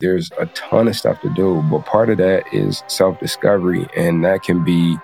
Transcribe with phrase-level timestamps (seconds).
[0.00, 4.24] There's a ton of stuff to do, but part of that is self discovery, and
[4.24, 4.96] that can be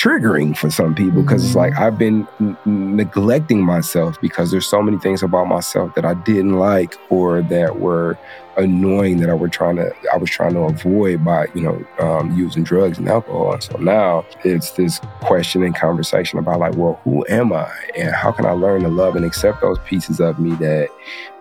[0.00, 4.80] triggering for some people because it's like I've been n- neglecting myself because there's so
[4.80, 8.16] many things about myself that I didn't like or that were
[8.56, 12.36] annoying that I were trying to I was trying to avoid by you know um,
[12.36, 13.52] using drugs and alcohol.
[13.52, 18.14] And so now it's this question and conversation about like, well, who am I, and
[18.14, 20.88] how can I learn to love and accept those pieces of me that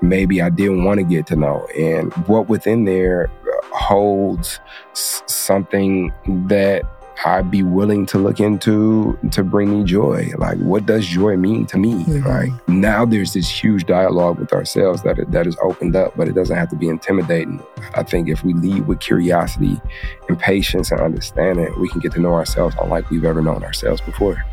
[0.01, 3.29] maybe I didn't want to get to know, and what within there
[3.71, 4.59] holds
[4.93, 6.11] something
[6.47, 6.83] that
[7.25, 10.29] I'd be willing to look into to bring me joy.
[10.37, 12.05] Like, what does joy mean to me?
[12.05, 12.27] Mm-hmm.
[12.27, 16.33] Right now, there's this huge dialogue with ourselves that that is opened up, but it
[16.33, 17.61] doesn't have to be intimidating.
[17.95, 19.81] I think if we lead with curiosity
[20.29, 24.01] and patience and understanding, we can get to know ourselves unlike we've ever known ourselves
[24.01, 24.43] before.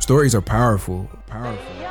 [0.00, 1.08] Stories are powerful.
[1.26, 1.81] Powerful.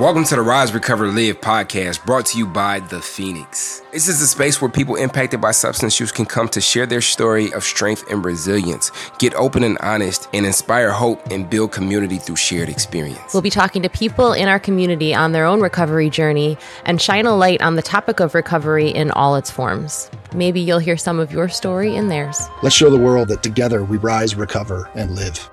[0.00, 3.80] Welcome to the Rise, Recover, Live podcast brought to you by The Phoenix.
[3.92, 7.00] This is a space where people impacted by substance use can come to share their
[7.00, 12.18] story of strength and resilience, get open and honest, and inspire hope and build community
[12.18, 13.32] through shared experience.
[13.32, 17.24] We'll be talking to people in our community on their own recovery journey and shine
[17.24, 20.10] a light on the topic of recovery in all its forms.
[20.34, 22.48] Maybe you'll hear some of your story in theirs.
[22.64, 25.48] Let's show the world that together we rise, recover, and live.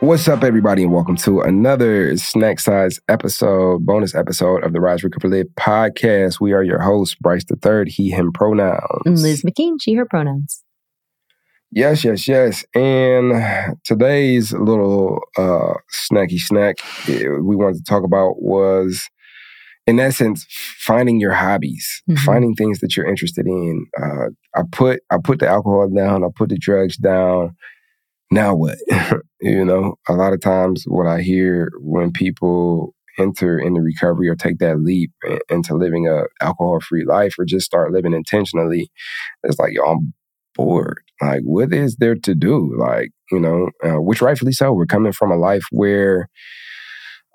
[0.00, 5.02] What's up, everybody, and welcome to another snack size episode, bonus episode of the Rise
[5.02, 6.38] Recover Live podcast.
[6.38, 9.06] We are your hosts, Bryce the Third, he, him pronouns.
[9.06, 10.62] Liz McKean, she, her pronouns.
[11.70, 12.62] Yes, yes, yes.
[12.74, 16.76] And today's little uh, snacky snack
[17.08, 19.08] eh, we wanted to talk about was,
[19.86, 20.44] in essence,
[20.78, 22.22] finding your hobbies, mm-hmm.
[22.22, 23.86] finding things that you're interested in.
[23.98, 27.56] Uh, I put I put the alcohol down, I put the drugs down
[28.30, 28.78] now what?
[29.40, 34.34] you know, a lot of times what I hear when people enter into recovery or
[34.34, 35.10] take that leap
[35.48, 38.90] into living a alcohol free life or just start living intentionally,
[39.42, 40.12] it's like, yo, I'm
[40.54, 40.98] bored.
[41.20, 42.74] Like, what is there to do?
[42.78, 44.72] Like, you know, uh, which rightfully so.
[44.72, 46.28] We're coming from a life where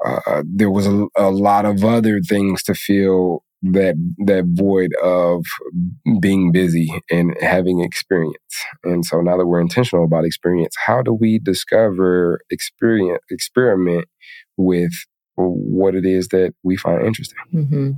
[0.05, 3.95] uh, there was a, a lot of other things to feel that
[4.25, 5.45] that void of
[6.19, 8.35] being busy and having experience.
[8.83, 14.05] And so now that we're intentional about experience, how do we discover experience experiment
[14.57, 14.91] with
[15.35, 17.37] what it is that we find interesting?
[17.53, 17.91] Mm-hmm.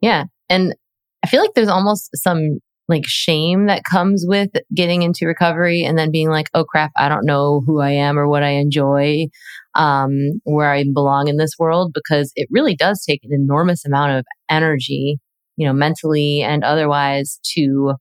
[0.00, 0.74] Yeah, and
[1.22, 2.58] I feel like there's almost some
[2.92, 7.08] like shame that comes with getting into recovery and then being like, oh crap, I
[7.08, 9.26] don't know who I am or what I enjoy
[9.74, 14.12] um, where I belong in this world because it really does take an enormous amount
[14.12, 15.18] of energy,
[15.56, 17.94] you know, mentally and otherwise to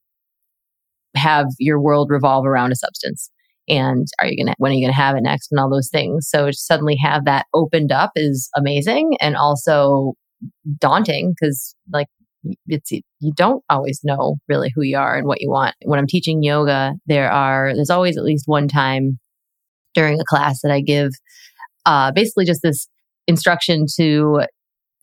[1.16, 3.30] have your world revolve around a substance.
[3.68, 6.28] And are you gonna when are you gonna have it next and all those things?
[6.30, 10.14] So suddenly have that opened up is amazing and also
[10.80, 12.08] daunting because like
[12.68, 15.76] it's you don't always know really who you are and what you want.
[15.84, 19.20] When I'm teaching yoga, there are there's always at least one time
[19.94, 21.12] during a class that I give
[21.86, 22.88] uh, basically just this
[23.28, 24.42] instruction to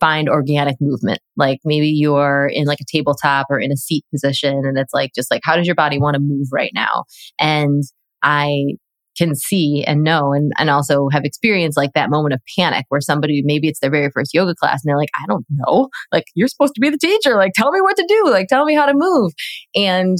[0.01, 1.19] find organic movement.
[1.37, 5.11] Like maybe you're in like a tabletop or in a seat position and it's like
[5.15, 7.05] just like how does your body want to move right now?
[7.39, 7.83] And
[8.23, 8.77] I
[9.19, 13.01] can see and know and, and also have experienced like that moment of panic where
[13.01, 15.89] somebody maybe it's their very first yoga class and they're like, I don't know.
[16.13, 17.35] Like you're supposed to be the teacher.
[17.35, 18.31] Like tell me what to do.
[18.31, 19.33] Like tell me how to move.
[19.75, 20.17] And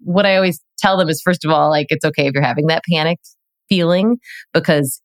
[0.00, 2.66] what I always tell them is first of all, like it's okay if you're having
[2.68, 3.18] that panic
[3.68, 4.16] feeling
[4.52, 5.02] because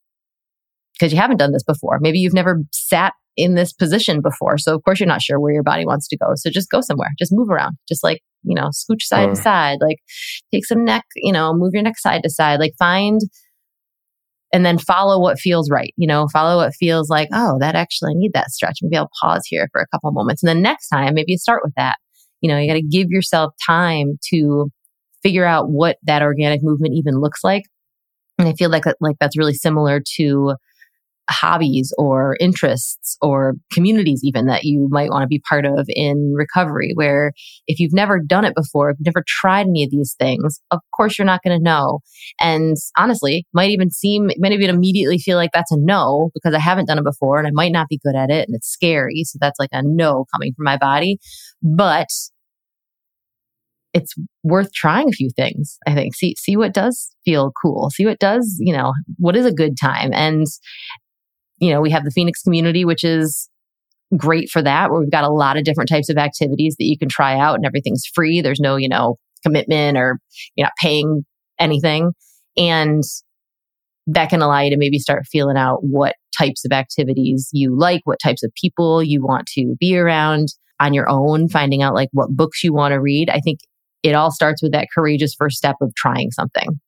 [0.94, 2.00] because you haven't done this before.
[2.00, 4.58] Maybe you've never sat in this position before.
[4.58, 6.34] So of course you're not sure where your body wants to go.
[6.36, 7.10] So just go somewhere.
[7.18, 7.78] Just move around.
[7.88, 9.80] Just like, you know, scooch side to side.
[9.82, 9.98] Like
[10.54, 12.60] take some neck, you know, move your neck side to side.
[12.60, 13.22] Like find
[14.54, 15.94] and then follow what feels right.
[15.98, 18.78] You know, follow what feels like, oh, that actually I need that stretch.
[18.84, 20.44] Maybe I'll pause here for a couple moments.
[20.44, 21.96] And then next time, maybe you start with that.
[22.42, 24.68] You know, you got to give yourself time to
[25.24, 27.64] figure out what that organic movement even looks like.
[28.38, 30.56] And I feel like like that's really similar to
[31.30, 36.34] hobbies or interests or communities even that you might want to be part of in
[36.36, 37.32] recovery where
[37.68, 40.80] if you've never done it before if you've never tried any of these things of
[40.96, 42.00] course you're not going to know.
[42.40, 46.60] And honestly might even seem might even immediately feel like that's a no because i
[46.60, 49.24] haven't done it before and i might not be good at it and it's scary
[49.24, 51.18] so that's like a no coming from my body.
[51.62, 52.08] But
[53.94, 56.16] it's worth trying a few things i think.
[56.16, 57.90] See see what does feel cool.
[57.92, 60.12] See what does you know what is a good time?
[60.14, 60.46] And
[61.64, 63.50] you know, we have the Phoenix community, which is
[64.18, 66.98] great for that, where we've got a lot of different types of activities that you
[66.98, 68.42] can try out and everything's free.
[68.42, 70.20] There's no, you know, commitment or
[70.56, 71.26] you're not paying
[71.60, 72.12] anything.
[72.58, 73.02] And
[74.08, 78.02] that can allow you to maybe start feeling out what types of activities you like,
[78.04, 80.50] what types of people you want to be around.
[80.80, 83.30] on your own, finding out like what books you want to read.
[83.30, 83.60] I think
[84.04, 86.80] it all starts with that courageous first step of trying something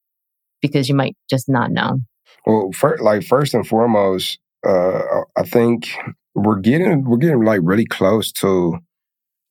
[0.62, 2.00] because you might just not know.
[2.46, 5.90] Well, for, like first and foremost, uh, I think
[6.34, 8.80] we're getting we're getting like really close to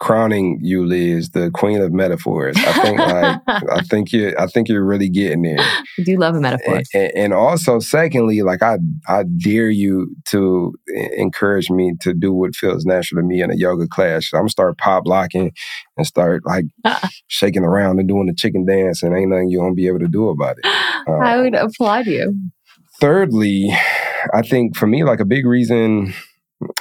[0.00, 2.56] crowning you, Liz, the queen of metaphors.
[2.58, 5.61] I think like I think you I think you're really getting there.
[5.61, 6.82] I do love a metaphor.
[6.93, 8.78] And, and, also, secondly, like I
[9.08, 10.75] I dare you to
[11.17, 14.28] encourage me to do what feels natural to me in a yoga class.
[14.32, 15.52] I'm gonna start pop locking
[15.96, 16.67] and start like
[17.28, 20.08] shaking around and doing the chicken dance, and ain't nothing you gonna be able to
[20.08, 20.67] do about it.
[21.08, 22.34] Um, I would applaud you.
[23.00, 23.75] Thirdly,
[24.32, 26.14] I think for me, like a big reason.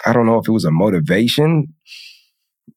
[0.05, 1.73] I don't know if it was a motivation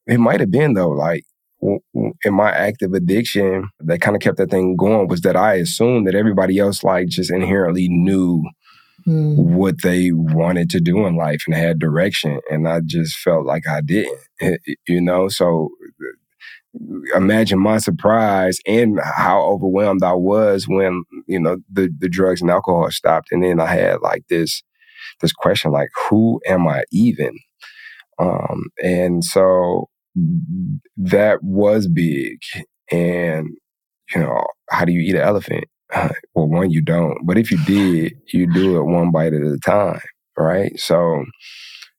[0.07, 1.23] it might have been though, like
[1.61, 6.07] in my active addiction that kind of kept that thing going was that I assumed
[6.07, 8.43] that everybody else like just inherently knew
[9.07, 9.35] mm.
[9.35, 12.39] what they wanted to do in life and had direction.
[12.49, 14.19] And I just felt like I didn't,
[14.87, 15.29] you know?
[15.29, 15.69] So
[17.15, 22.49] imagine my surprise and how overwhelmed I was when, you know, the, the drugs and
[22.49, 23.29] alcohol stopped.
[23.31, 24.63] And then I had like this,
[25.21, 27.37] this question, like, who am I even?
[28.19, 29.89] Um, and so
[30.97, 32.39] that was big.
[32.91, 33.47] And,
[34.13, 35.65] you know, how do you eat an elephant?
[35.93, 37.25] Uh, well, one, you don't.
[37.25, 40.01] But if you did, you do it one bite at a time,
[40.37, 40.77] right?
[40.79, 41.23] So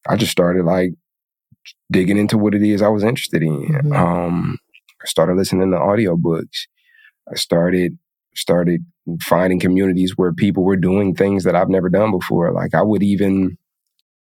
[0.08, 0.90] I just started like
[1.90, 3.69] digging into what it is I was interested in.
[3.69, 3.92] Mm-hmm.
[3.92, 4.58] Um,
[5.02, 6.66] I started listening to audiobooks.
[7.30, 7.98] I started
[8.38, 8.85] started
[9.23, 12.52] finding communities where people were doing things that I've never done before.
[12.52, 13.58] Like I would even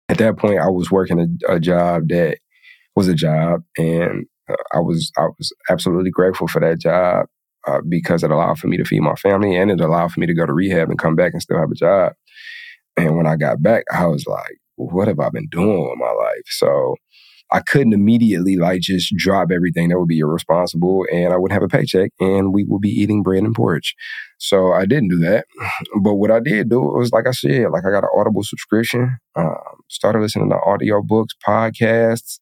[0.10, 2.40] at that point I was working a, a job that
[2.96, 7.28] was a job, and uh, I was I was absolutely grateful for that job
[7.68, 10.25] uh, because it allowed for me to feed my family, and it allowed for me
[10.25, 12.14] to go to rehab and come back and still have a job.
[12.98, 16.12] And when I got back, I was like, "What have I been doing with my
[16.12, 16.96] life?" So
[17.51, 19.89] I couldn't immediately like just drop everything.
[19.89, 23.23] That would be irresponsible, and I wouldn't have a paycheck, and we would be eating
[23.23, 23.95] bread and porridge.
[24.39, 25.45] So I didn't do that.
[26.01, 29.17] But what I did do was, like I said, like I got an Audible subscription,
[29.35, 29.55] um,
[29.89, 32.39] started listening to audio books, podcasts,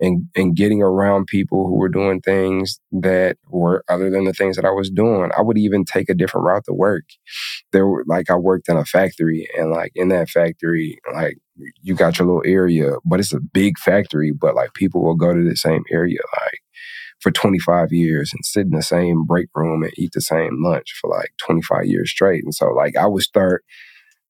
[0.00, 4.56] and and getting around people who were doing things that were other than the things
[4.56, 5.30] that I was doing.
[5.36, 7.04] I would even take a different route to work.
[7.72, 11.38] There were like I worked in a factory, and like in that factory, like
[11.82, 15.32] you got your little area, but it's a big factory, but like people will go
[15.32, 16.60] to the same area like
[17.20, 20.92] for 25 years and sit in the same break room and eat the same lunch
[21.00, 22.42] for like 25 years straight.
[22.44, 23.64] And so like I would start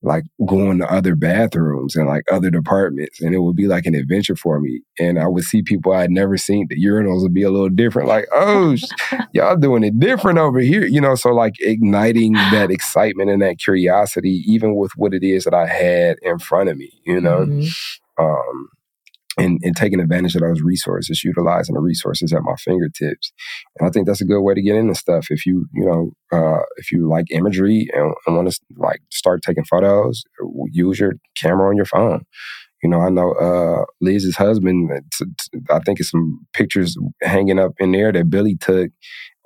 [0.02, 3.94] like going to other bathrooms and like other departments and it would be like an
[3.94, 7.43] adventure for me and i would see people i'd never seen the urinals would be
[7.43, 8.76] a little different like oh
[9.32, 13.58] y'all doing it different over here you know so like igniting that excitement and that
[13.58, 17.46] curiosity even with what it is that i had in front of me you know
[17.46, 18.25] mm-hmm.
[18.25, 18.69] um
[19.38, 23.32] and, and taking advantage of those resources, utilizing the resources at my fingertips.
[23.79, 25.26] And I think that's a good way to get into stuff.
[25.31, 29.43] If you, you know, uh, if you like imagery and, and want to like start
[29.43, 30.25] taking photos,
[30.70, 32.25] use your camera on your phone.
[32.82, 34.90] You know, I know uh, Liz's husband.
[35.17, 38.90] T- t- I think it's some pictures hanging up in there that Billy took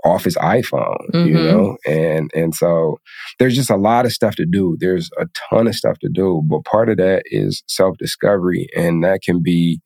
[0.07, 1.27] off his iPhone, mm-hmm.
[1.27, 1.77] you know?
[1.87, 2.99] And and so
[3.39, 4.77] there's just a lot of stuff to do.
[4.79, 9.23] There's a ton of stuff to do, but part of that is self-discovery and that
[9.23, 9.81] can be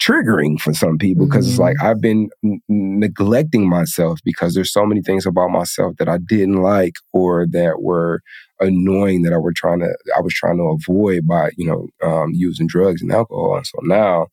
[0.00, 1.52] triggering for some people because mm-hmm.
[1.52, 1.86] it's like mm-hmm.
[1.86, 6.60] I've been n- neglecting myself because there's so many things about myself that I didn't
[6.60, 8.20] like or that were
[8.60, 12.32] annoying that I were trying to I was trying to avoid by you know um,
[12.34, 14.26] using drugs and alcohol and so now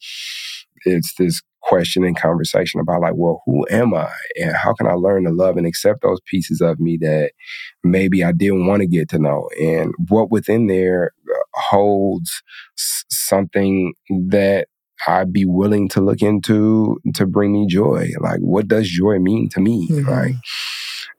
[0.86, 4.12] it's this question and conversation about like, well, who am I?
[4.36, 7.32] And how can I learn to love and accept those pieces of me that
[7.84, 9.50] maybe I didn't want to get to know?
[9.60, 12.42] And what within there uh, holds
[12.76, 13.94] something
[14.30, 14.68] that
[15.08, 18.10] I'd be willing to look into to bring me joy.
[18.22, 19.90] Like, what does joy mean to me?
[19.90, 20.10] Mm-hmm.
[20.10, 20.36] Right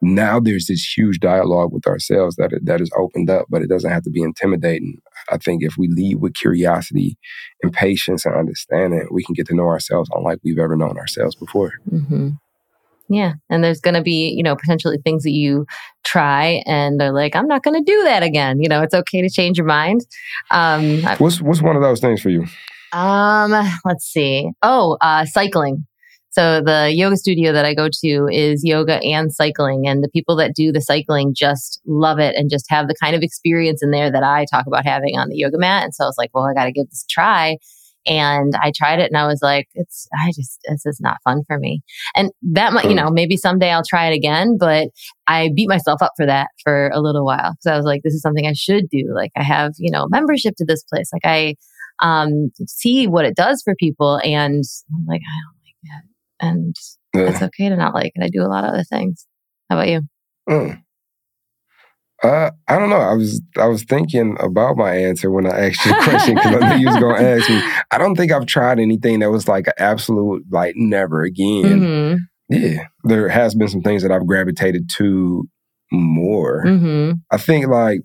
[0.04, 3.90] now there's this huge dialogue with ourselves that that is opened up, but it doesn't
[3.90, 5.00] have to be intimidating.
[5.30, 7.16] I think if we lead with curiosity
[7.62, 11.34] and patience and understanding, we can get to know ourselves unlike we've ever known ourselves
[11.34, 11.72] before.
[11.90, 12.30] Mm-hmm.
[13.08, 13.34] Yeah.
[13.50, 15.66] And there's going to be, you know, potentially things that you
[16.04, 18.60] try and they're like, I'm not going to do that again.
[18.60, 20.00] You know, it's okay to change your mind.
[20.50, 22.46] Um, what's, what's one of those things for you?
[22.92, 23.50] Um,
[23.84, 24.50] let's see.
[24.62, 25.86] Oh, uh, cycling.
[26.34, 29.86] So the yoga studio that I go to is yoga and cycling.
[29.86, 33.14] And the people that do the cycling just love it and just have the kind
[33.14, 35.84] of experience in there that I talk about having on the yoga mat.
[35.84, 37.58] And so I was like, well, I got to give this a try.
[38.04, 41.42] And I tried it and I was like, it's, I just, this is not fun
[41.46, 41.82] for me.
[42.16, 44.88] And that might, you know, maybe someday I'll try it again, but
[45.28, 47.54] I beat myself up for that for a little while.
[47.62, 49.12] Cause I was like, this is something I should do.
[49.14, 51.10] Like I have, you know, membership to this place.
[51.12, 51.54] Like I,
[52.02, 54.20] um, see what it does for people.
[54.24, 55.54] And I'm like, I don't
[56.40, 56.74] And
[57.12, 58.22] it's okay to not like it.
[58.22, 59.26] I do a lot of other things.
[59.70, 60.02] How about you?
[60.48, 60.82] Mm.
[62.22, 62.96] Uh, I don't know.
[62.96, 66.54] I was I was thinking about my answer when I asked you the question because
[66.54, 67.62] I knew you was gonna ask me.
[67.90, 71.64] I don't think I've tried anything that was like an absolute like never again.
[71.64, 72.16] Mm-hmm.
[72.48, 75.46] Yeah, there has been some things that I've gravitated to
[75.92, 76.64] more.
[76.64, 77.12] Mm-hmm.
[77.30, 78.00] I think like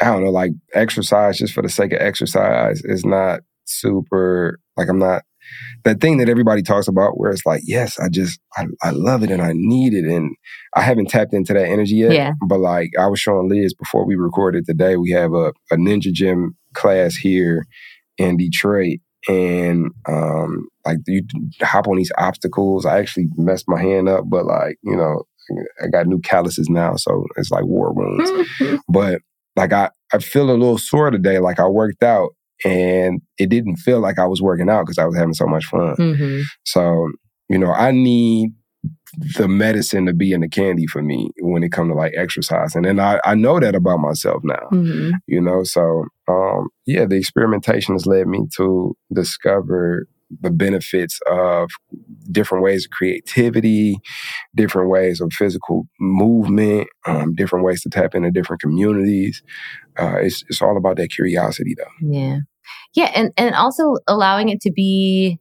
[0.00, 4.58] I don't know, like exercise just for the sake of exercise is not super.
[4.76, 5.22] Like I'm not
[5.84, 9.22] that thing that everybody talks about where it's like, yes, I just, I, I love
[9.22, 10.04] it and I need it.
[10.04, 10.34] And
[10.74, 12.12] I haven't tapped into that energy yet.
[12.12, 12.32] Yeah.
[12.46, 16.12] But like I was showing Liz before we recorded today, we have a, a ninja
[16.12, 17.66] gym class here
[18.18, 18.98] in Detroit.
[19.28, 21.22] And um, like you
[21.62, 22.84] hop on these obstacles.
[22.84, 25.22] I actually messed my hand up, but like, you know,
[25.82, 28.30] I got new calluses now, so it's like war wounds.
[28.88, 29.20] but
[29.56, 31.38] like I, I feel a little sore today.
[31.38, 32.30] Like I worked out
[32.64, 35.64] and it didn't feel like I was working out because I was having so much
[35.66, 35.96] fun.
[35.96, 36.42] Mm-hmm.
[36.64, 37.10] So,
[37.48, 38.52] you know, I need
[39.36, 42.74] the medicine to be in the candy for me when it comes to like exercise.
[42.74, 45.12] And then I, I know that about myself now, Mm-hmm.
[45.26, 45.62] you know?
[45.64, 50.06] So, um, yeah, the experimentation has led me to discover
[50.40, 51.70] the benefits of
[52.30, 53.96] different ways of creativity,
[54.54, 59.42] different ways of physical movement, um, different ways to tap into different communities.
[59.98, 62.08] Uh, it's, it's all about that curiosity though.
[62.10, 62.38] Yeah.
[62.94, 63.10] Yeah.
[63.14, 65.38] And, and also allowing it to be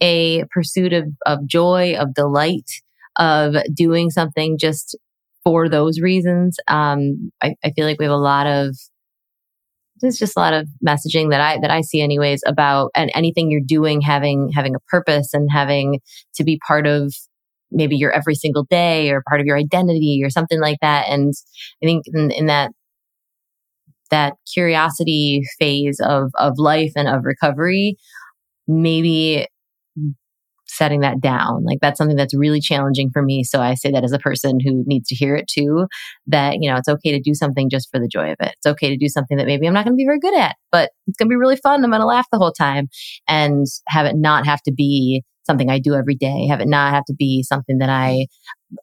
[0.00, 2.70] a pursuit of, of joy, of delight,
[3.18, 4.96] of doing something just
[5.44, 6.56] for those reasons.
[6.68, 8.76] Um, I, I feel like we have a lot of,
[10.02, 13.50] there's just a lot of messaging that I, that I see anyways about, and anything
[13.50, 16.00] you're doing having, having a purpose and having
[16.34, 17.14] to be part of
[17.70, 21.08] maybe your every single day or part of your identity or something like that.
[21.08, 21.32] And
[21.82, 22.70] I think in, in that
[24.10, 27.96] that curiosity phase of of life and of recovery
[28.68, 29.46] maybe
[30.72, 31.64] setting that down.
[31.64, 33.44] Like that's something that's really challenging for me.
[33.44, 35.86] So i say that as a person who needs to hear it too
[36.26, 38.54] that you know it's okay to do something just for the joy of it.
[38.56, 40.56] It's okay to do something that maybe i'm not going to be very good at
[40.70, 41.84] but it's going to be really fun.
[41.84, 42.88] I'm going to laugh the whole time
[43.28, 46.94] and have it not have to be something i do every day have it not
[46.94, 48.26] have to be something that i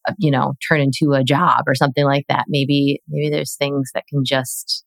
[0.07, 2.45] uh, you know turn into a job or something like that.
[2.47, 4.85] Maybe maybe there's things that can just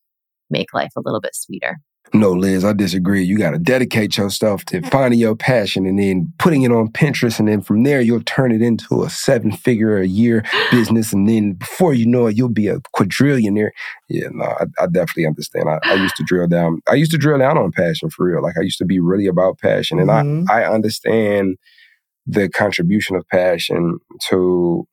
[0.51, 1.79] make life a little bit sweeter.
[2.15, 3.23] No, Liz, I disagree.
[3.25, 7.39] You got to dedicate yourself to finding your passion and then putting it on Pinterest.
[7.39, 11.13] And then from there, you'll turn it into a seven figure a year business.
[11.15, 13.71] And then before you know it, you'll be a quadrillionaire.
[14.11, 15.71] Yeah, no, I, I definitely understand.
[15.71, 16.81] I, I, used to drill down.
[16.87, 18.43] I used to drill down on passion for real.
[18.43, 19.99] Like I used to be really about passion.
[19.99, 20.51] And Mhm.
[20.51, 21.57] I, I understand
[22.27, 24.87] the contribution of passion to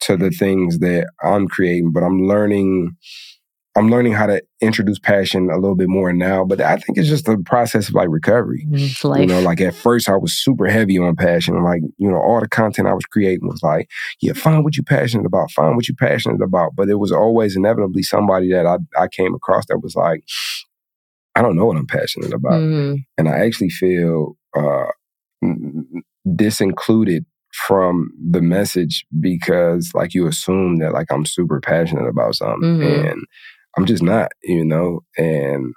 [0.00, 2.96] to the things that I'm creating, but I'm learning
[3.76, 7.08] I'm learning how to introduce passion a little bit more now, but I think it's
[7.08, 8.66] just a process of like recovery.
[9.04, 9.20] Life.
[9.20, 11.62] You know, like at first I was super heavy on passion.
[11.62, 13.90] Like, you know, all the content I was creating was like,
[14.22, 16.72] yeah, find what you're passionate about, find what you're passionate about.
[16.74, 20.24] But it was always inevitably somebody that I, I came across that was like,
[21.34, 22.54] I don't know what I'm passionate about.
[22.62, 23.04] Mhm.
[23.18, 24.86] And I actually feel uh,
[26.34, 27.24] disincluded
[27.66, 33.10] from the message because like you assume that like I'm super passionate about something Mhm.
[33.12, 33.24] and
[33.76, 35.74] I'm just not, you know, and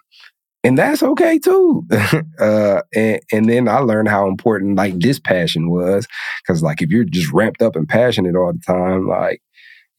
[0.64, 1.86] and that's okay too.
[2.40, 6.08] uh, and and then I learned how important like this passion was
[6.42, 9.42] because like if you're just ramped up and passionate all the time, like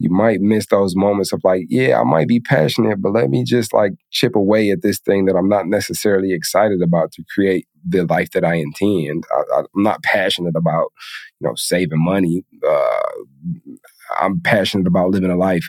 [0.01, 3.45] you might miss those moments of like, yeah, I might be passionate, but let me
[3.45, 7.69] just like chip away at this thing that I'm not necessarily excited about to create
[7.87, 9.25] the life that I intend.
[9.31, 10.87] I, I'm not passionate about,
[11.39, 12.45] you know, saving money.
[12.67, 13.01] Uh,
[14.19, 15.69] I'm passionate about living a life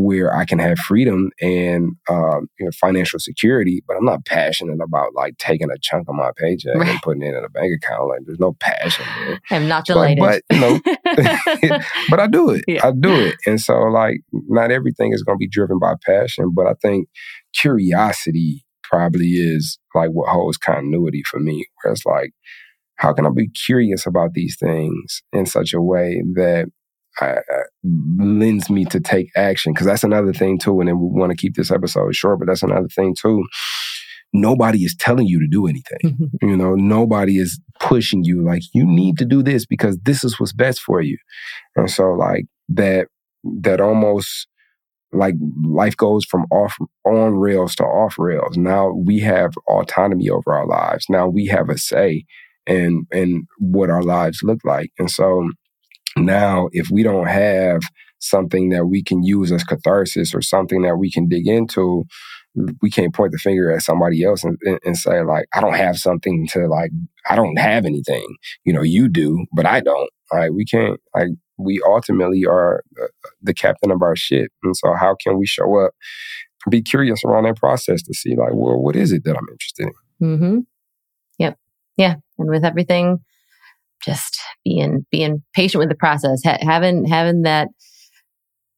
[0.00, 4.78] where I can have freedom and um, you know, financial security, but I'm not passionate
[4.80, 8.08] about like taking a chunk of my paycheck and putting it in a bank account.
[8.08, 9.40] Like, there's no passion there.
[9.50, 10.18] I'm not But, delighted.
[10.20, 10.80] but you know,
[12.10, 12.64] but I do it.
[12.68, 12.86] Yeah.
[12.86, 13.34] I do it.
[13.44, 17.08] And so, like, not everything is going to be driven by passion, but I think
[17.52, 21.66] curiosity probably is like what holds continuity for me.
[21.82, 22.30] Where it's like,
[22.96, 26.66] how can I be curious about these things in such a way that
[27.20, 29.72] I, I, lends me to take action?
[29.72, 30.80] Because that's another thing too.
[30.80, 33.44] And then we want to keep this episode short, but that's another thing too.
[34.32, 36.30] Nobody is telling you to do anything.
[36.42, 40.38] You know, nobody is pushing you like you need to do this because this is
[40.38, 41.18] what's best for you.
[41.76, 43.08] And so like that
[43.62, 44.46] that almost
[45.12, 45.34] like
[45.64, 48.56] life goes from off on rails to off rails.
[48.56, 51.06] Now we have autonomy over our lives.
[51.08, 52.24] Now we have a say
[52.66, 54.92] in in what our lives look like.
[54.98, 55.48] And so
[56.24, 57.80] now if we don't have
[58.20, 62.04] something that we can use as catharsis or something that we can dig into
[62.80, 65.96] we can't point the finger at somebody else and, and, say like I don't have
[65.96, 66.90] something to like
[67.28, 68.26] I don't have anything.
[68.64, 70.10] You know, you do, but I don't.
[70.32, 70.52] Right?
[70.52, 72.82] We can't like we ultimately are
[73.42, 75.92] the captain of our ship And so how can we show up
[76.70, 79.86] be curious around that process to see like, well, what is it that I'm interested
[79.86, 80.26] in?
[80.26, 80.58] Mm-hmm.
[81.38, 81.58] Yep.
[81.96, 82.14] Yeah.
[82.38, 83.20] And with everything,
[84.04, 87.68] just being being patient with the process, ha- having having that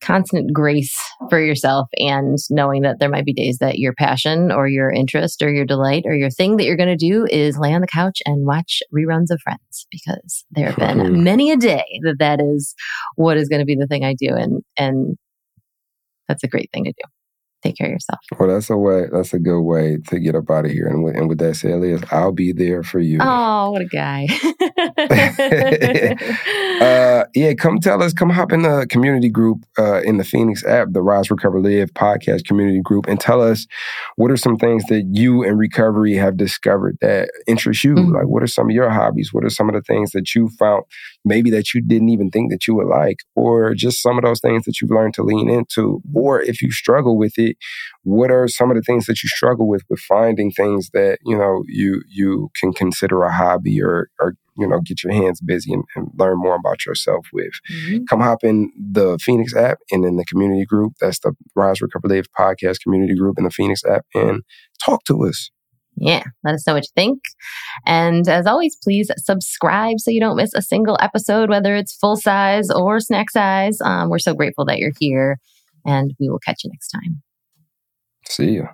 [0.00, 0.96] constant grace
[1.28, 5.42] for yourself and knowing that there might be days that your passion or your interest
[5.42, 7.86] or your delight or your thing that you're going to do is lay on the
[7.86, 12.40] couch and watch reruns of Friends because there have been many a day that that
[12.40, 12.74] is
[13.16, 15.16] what is going to be the thing I do and and
[16.28, 17.08] that's a great thing to do
[17.62, 18.20] take care of yourself.
[18.38, 19.06] Well, that's a way.
[19.12, 20.86] That's a good way to get up out of here.
[20.86, 23.18] And with, and with that said, I'll be there for you.
[23.20, 24.28] Oh, what a guy!
[26.80, 28.12] uh, yeah, come tell us.
[28.12, 31.92] Come hop in the community group uh, in the Phoenix app, the Rise Recover Live
[31.94, 33.66] podcast community group, and tell us
[34.16, 37.94] what are some things that you in recovery have discovered that interest you.
[37.94, 38.14] Mm-hmm.
[38.14, 39.32] Like, what are some of your hobbies?
[39.32, 40.84] What are some of the things that you found
[41.24, 44.40] maybe that you didn't even think that you would like, or just some of those
[44.40, 47.56] things that you've learned to lean into, or if you struggle with it
[48.02, 51.36] what are some of the things that you struggle with with finding things that you
[51.36, 55.72] know you you can consider a hobby or or you know get your hands busy
[55.72, 58.04] and, and learn more about yourself with mm-hmm.
[58.08, 62.08] come hop in the phoenix app and in the community group that's the rise recover
[62.08, 64.42] live podcast community group in the phoenix app and
[64.84, 65.50] talk to us
[65.96, 67.20] yeah, let us know what you think.
[67.84, 72.16] And as always, please subscribe so you don't miss a single episode, whether it's full
[72.16, 73.82] size or snack size.
[73.82, 75.38] Um, we're so grateful that you're here,
[75.84, 77.22] and we will catch you next time.
[78.30, 78.68] See ya.